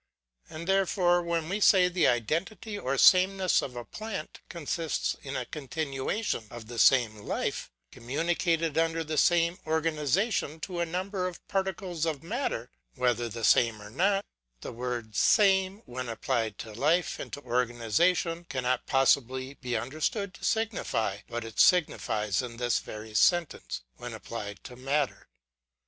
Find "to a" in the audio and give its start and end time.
10.61-10.87